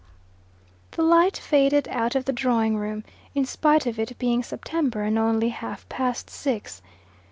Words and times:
The 0.93 1.03
light 1.03 1.37
faded 1.37 1.87
out 1.89 2.15
of 2.15 2.25
the 2.25 2.33
drawing 2.33 2.75
room, 2.75 3.03
in 3.35 3.45
spite 3.45 3.85
of 3.85 3.99
it 3.99 4.17
being 4.17 4.41
September 4.41 5.03
and 5.03 5.19
only 5.19 5.49
half 5.49 5.87
past 5.89 6.27
six. 6.27 6.81